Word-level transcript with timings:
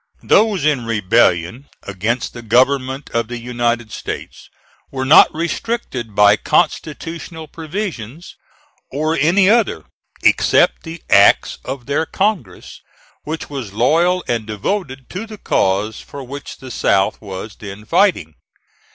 Those 0.23 0.65
in 0.65 0.85
rebellion 0.87 1.69
against 1.83 2.33
the 2.33 2.41
government 2.41 3.11
of 3.11 3.27
the 3.27 3.37
United 3.37 3.91
States 3.91 4.49
were 4.89 5.05
not 5.05 5.31
restricted 5.31 6.15
by 6.15 6.37
constitutional 6.37 7.47
provisions, 7.47 8.35
or 8.89 9.15
any 9.15 9.47
other, 9.47 9.85
except 10.23 10.81
the 10.85 11.03
acts 11.07 11.59
of 11.63 11.85
their 11.85 12.07
Congress, 12.07 12.81
which 13.25 13.47
was 13.47 13.73
loyal 13.73 14.23
and 14.27 14.47
devoted 14.47 15.07
to 15.11 15.27
the 15.27 15.37
cause 15.37 15.99
for 15.99 16.23
which 16.23 16.57
the 16.57 16.71
South 16.71 17.21
was 17.21 17.55
then 17.57 17.85
fighting. 17.85 18.33